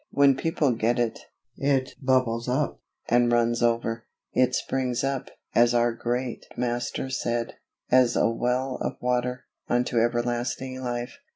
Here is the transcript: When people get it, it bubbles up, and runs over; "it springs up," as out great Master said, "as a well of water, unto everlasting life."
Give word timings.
When 0.09 0.35
people 0.35 0.71
get 0.71 0.97
it, 0.97 1.19
it 1.59 1.91
bubbles 2.01 2.49
up, 2.49 2.81
and 3.07 3.31
runs 3.31 3.61
over; 3.61 4.05
"it 4.33 4.55
springs 4.55 5.03
up," 5.03 5.29
as 5.53 5.75
out 5.75 5.99
great 5.99 6.47
Master 6.57 7.11
said, 7.11 7.57
"as 7.91 8.15
a 8.15 8.27
well 8.27 8.79
of 8.81 8.93
water, 8.99 9.45
unto 9.69 9.99
everlasting 9.99 10.81
life." 10.81 11.19